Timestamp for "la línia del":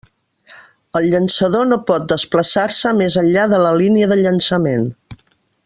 3.67-4.25